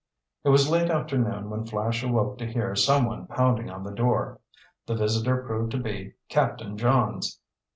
[0.43, 4.39] It was late afternoon when Flash awoke to hear someone pounding on the door.
[4.87, 7.39] The visitor proved to be Captain Johns.